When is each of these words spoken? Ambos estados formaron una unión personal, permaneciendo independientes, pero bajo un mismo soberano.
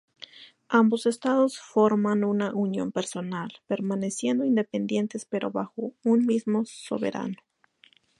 Ambos 0.69 1.05
estados 1.05 1.59
formaron 1.59 2.23
una 2.23 2.55
unión 2.55 2.91
personal, 2.91 3.51
permaneciendo 3.67 4.43
independientes, 4.43 5.25
pero 5.25 5.51
bajo 5.51 5.91
un 6.03 6.25
mismo 6.25 6.65
soberano. 6.65 7.37